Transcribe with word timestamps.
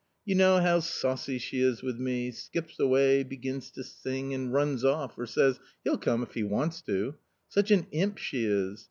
You 0.25 0.33
know 0.33 0.59
how 0.59 0.79
saucy 0.79 1.37
she 1.37 1.59
is 1.61 1.83
with 1.83 1.97
me, 1.99 2.31
skips 2.31 2.79
away, 2.79 3.21
begins 3.21 3.69
to 3.73 3.83
sing, 3.83 4.33
and 4.33 4.51
runs 4.51 4.83
off 4.83 5.15
or 5.15 5.27
says,' 5.27 5.59
He'll 5.83 5.99
come, 5.99 6.25
jjf 6.25 6.33
he 6.33 6.41
wants 6.43 6.81
to!' 6.87 7.13
such 7.49 7.69
an 7.69 7.85
imp 7.91 8.17
she 8.17 8.45
is 8.45 8.79